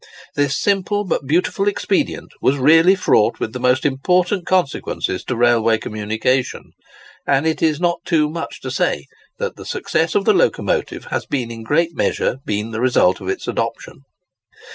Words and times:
This 0.33 0.57
simple 0.59 1.03
but 1.03 1.27
beautiful 1.27 1.67
expedient 1.67 2.31
was 2.41 2.57
really 2.57 2.95
fraught 2.95 3.39
with 3.39 3.53
the 3.53 3.59
most 3.59 3.85
important 3.85 4.47
consequences 4.47 5.23
to 5.25 5.35
railway 5.35 5.77
communication; 5.77 6.71
and 7.27 7.45
it 7.45 7.61
is 7.61 7.79
not 7.79 7.99
too 8.03 8.27
much 8.27 8.61
to 8.61 8.71
say 8.71 9.05
that 9.37 9.57
the 9.57 9.63
success 9.63 10.15
of 10.15 10.25
the 10.25 10.33
locomotive 10.33 11.05
has 11.11 11.27
in 11.31 11.51
a 11.51 11.61
great 11.61 11.93
measure 11.95 12.37
been 12.45 12.71
the 12.71 12.81
result 12.81 13.21
of 13.21 13.29
its 13.29 13.47
adoption. 13.47 14.01